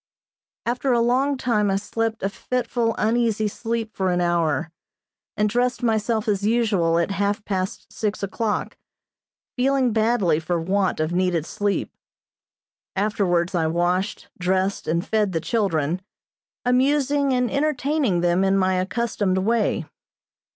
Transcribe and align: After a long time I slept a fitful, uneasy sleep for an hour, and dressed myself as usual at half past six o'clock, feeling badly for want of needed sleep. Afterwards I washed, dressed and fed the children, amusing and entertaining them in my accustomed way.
After 0.65 0.91
a 0.91 0.99
long 0.99 1.37
time 1.37 1.69
I 1.69 1.75
slept 1.75 2.23
a 2.23 2.29
fitful, 2.29 2.95
uneasy 2.97 3.47
sleep 3.47 3.95
for 3.95 4.09
an 4.09 4.19
hour, 4.19 4.71
and 5.37 5.47
dressed 5.47 5.83
myself 5.83 6.27
as 6.27 6.43
usual 6.43 6.97
at 6.97 7.11
half 7.11 7.45
past 7.45 7.93
six 7.93 8.23
o'clock, 8.23 8.77
feeling 9.55 9.93
badly 9.93 10.39
for 10.39 10.59
want 10.59 10.99
of 10.99 11.11
needed 11.13 11.45
sleep. 11.45 11.95
Afterwards 12.95 13.53
I 13.53 13.67
washed, 13.67 14.27
dressed 14.39 14.87
and 14.87 15.05
fed 15.05 15.33
the 15.33 15.39
children, 15.39 16.01
amusing 16.65 17.31
and 17.31 17.51
entertaining 17.51 18.21
them 18.21 18.43
in 18.43 18.57
my 18.57 18.77
accustomed 18.79 19.37
way. 19.37 19.85